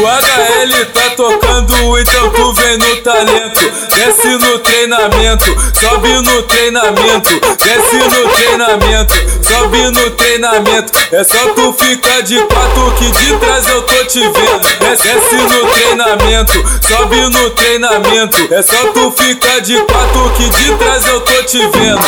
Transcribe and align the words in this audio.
HL 0.00 0.86
tá 0.94 1.10
tocando, 1.10 1.98
então 1.98 2.30
tu 2.30 2.52
vem 2.54 2.78
no 2.78 2.96
talento. 2.96 3.60
Desce 3.94 4.28
no 4.28 4.58
treinamento, 4.60 5.44
sobe 5.78 6.08
no 6.22 6.42
treinamento. 6.44 7.38
Desce 7.58 7.96
no 7.96 8.28
treinamento, 8.30 9.14
sobe 9.42 9.90
no 9.90 10.10
treinamento. 10.12 10.92
É 11.12 11.22
só 11.22 11.48
tu 11.48 11.72
ficar 11.74 12.22
de 12.22 12.38
quatro 12.44 12.92
que 12.92 13.10
de 13.10 13.36
trás 13.36 13.68
eu 13.68 13.82
tô 13.82 14.04
te 14.06 14.20
vendo. 14.20 14.60
Desce 15.02 15.36
no 15.36 15.66
treinamento, 15.66 16.64
sobe 16.88 17.20
no 17.28 17.50
treinamento. 17.50 18.54
É 18.54 18.62
só 18.62 18.86
tu 18.92 19.10
ficar 19.10 19.60
de 19.60 19.76
quatro 19.82 20.30
que 20.30 20.48
de 20.48 20.74
trás 20.76 21.06
eu 21.06 21.20
tô 21.20 21.42
te 21.42 21.58
vendo. 21.58 22.00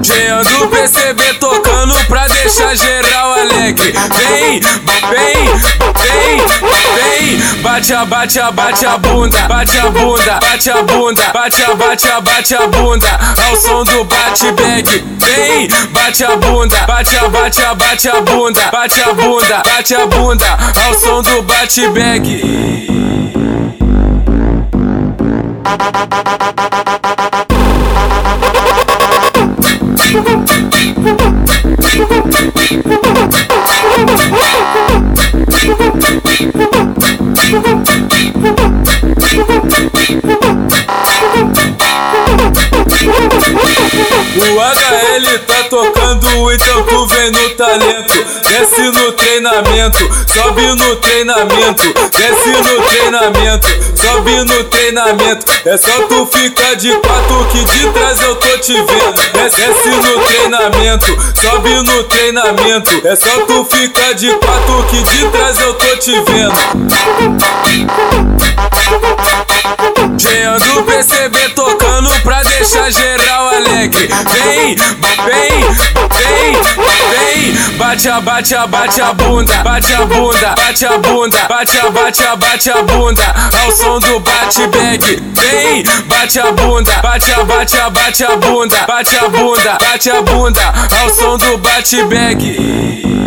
Jean 0.00 0.42
do 0.42 0.68
PCB 0.68 1.34
tocando 1.88 2.04
pra 2.06 2.26
deixar 2.28 2.76
geral 2.76 3.32
alegre. 3.32 3.92
Vem, 3.92 4.60
vem, 4.60 5.44
vem, 5.96 6.38
vem. 6.94 7.62
Bate 7.62 7.94
a, 7.94 8.04
bate 8.04 8.38
a, 8.38 8.50
bate 8.50 8.86
a 8.86 8.98
bunda, 8.98 9.38
bate 9.48 9.78
a 9.78 9.90
bunda, 9.90 10.40
bate 10.40 10.70
a 10.70 10.82
bunda, 10.82 11.22
bate 11.32 11.62
a, 11.62 11.74
bate 11.74 12.08
a, 12.08 12.20
bate 12.20 12.54
a 12.54 12.66
bunda. 12.66 13.18
Ao 13.46 13.56
som 13.56 13.84
do 13.84 14.04
bate 14.04 14.52
back. 14.52 15.04
Vem, 15.18 15.68
bate 15.92 16.24
a 16.24 16.36
bunda, 16.36 16.76
bate 16.86 17.16
a, 17.16 17.28
bate 17.28 17.62
a, 17.62 17.74
bate 17.74 18.08
a 18.08 18.20
bunda, 18.20 18.70
bate 18.70 19.02
a 19.02 19.12
bunda, 19.14 19.62
bate 19.64 19.94
a 19.94 20.06
bunda. 20.06 20.58
Ao 20.84 20.94
som 20.94 21.22
do 21.22 21.42
bate 21.42 21.88
back. 21.88 23.08
O 44.38 44.60
HL 44.60 45.38
tá 45.48 45.64
tocando, 45.64 46.52
então 46.52 46.84
tu 46.84 47.06
vem 47.06 47.30
no 47.32 47.50
talento. 47.56 48.14
Desce 48.48 48.82
no 48.82 49.10
treinamento, 49.12 49.98
sobe 50.32 50.62
no 50.76 50.96
treinamento. 50.96 51.92
Desce 52.16 52.50
no 52.50 52.82
treinamento, 52.82 53.68
sobe 53.96 54.44
no 54.44 54.64
treinamento. 54.64 55.44
É 55.64 55.76
só 55.76 56.02
tu 56.02 56.24
ficar 56.26 56.76
de 56.76 56.92
quatro 56.98 57.48
que 57.50 57.64
de 57.64 57.90
trás 57.90 58.20
eu 58.22 58.36
tô 58.36 58.58
te 58.58 58.74
vendo. 58.74 59.50
Desce 59.56 59.88
no 59.88 60.20
treinamento, 60.20 61.18
sobe 61.40 61.74
no 61.82 62.04
treinamento. 62.04 63.08
É 63.08 63.16
só 63.16 63.40
tu 63.44 63.64
ficar 63.64 64.12
de 64.14 64.30
quatro 64.34 64.84
que 64.84 65.02
de 65.02 65.28
trás 65.30 65.60
eu 65.60 65.74
tô 65.74 65.96
te 65.96 66.12
vendo. 66.12 66.54
Jean 70.16 70.58
do 70.58 70.82
PCB 70.84 71.48
tocando 71.56 72.10
pra 72.22 72.42
deixar 72.42 72.90
geral 72.90 73.17
alegre. 73.58 74.08
Vem, 74.08 74.76
vem, 74.76 75.60
vem, 76.14 76.52
vem. 77.10 77.78
Bate 77.78 78.08
a, 78.08 78.20
bate 78.20 78.54
a, 78.54 78.66
bate 78.66 79.00
a 79.00 79.12
bunda, 79.14 79.62
bate 79.62 79.92
a 79.94 80.06
bunda, 80.06 80.54
bate 80.56 80.86
a 80.86 80.98
bunda, 80.98 81.38
bate 81.48 81.78
a, 81.78 81.90
bate 81.90 82.22
a, 82.22 82.36
bate 82.36 82.70
a 82.70 82.82
bunda. 82.82 83.34
Ao 83.62 83.70
som 83.72 84.00
do 84.00 84.20
bate 84.20 84.66
bag. 84.68 85.22
Vem, 85.34 85.84
bate 86.08 86.38
a 86.38 86.52
bunda, 86.52 86.92
bate 87.02 87.32
a, 87.32 87.44
bate 87.44 87.76
a, 87.76 87.90
bate 87.90 88.24
a 88.24 88.36
bunda, 88.36 88.76
bate 88.86 89.16
a 89.16 89.28
bunda, 89.28 89.78
bate 89.80 90.10
a 90.10 90.22
bunda. 90.22 90.72
Ao 91.00 91.10
som 91.10 91.38
do 91.38 91.58
bate 91.58 92.04
bag. 92.04 93.17